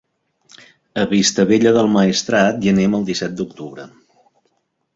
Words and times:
A 1.01 1.03
Vistabella 1.11 1.73
del 1.75 1.91
Maestrat 1.97 2.65
hi 2.65 2.73
anem 2.73 2.99
el 3.01 3.07
disset 3.11 3.39
d'octubre. 3.43 3.87